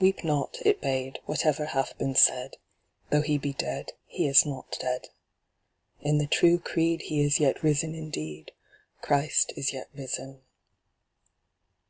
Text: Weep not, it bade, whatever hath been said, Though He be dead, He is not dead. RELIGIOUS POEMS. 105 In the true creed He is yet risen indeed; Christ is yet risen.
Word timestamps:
Weep 0.00 0.24
not, 0.24 0.56
it 0.64 0.80
bade, 0.80 1.18
whatever 1.26 1.66
hath 1.66 1.98
been 1.98 2.14
said, 2.14 2.56
Though 3.10 3.20
He 3.20 3.36
be 3.36 3.52
dead, 3.52 3.92
He 4.06 4.26
is 4.26 4.46
not 4.46 4.74
dead. 4.80 5.02
RELIGIOUS 5.02 5.10
POEMS. 5.10 6.00
105 6.00 6.10
In 6.10 6.16
the 6.18 6.26
true 6.26 6.58
creed 6.58 7.02
He 7.02 7.20
is 7.20 7.38
yet 7.38 7.62
risen 7.62 7.94
indeed; 7.94 8.52
Christ 9.02 9.52
is 9.54 9.74
yet 9.74 9.90
risen. 9.94 10.40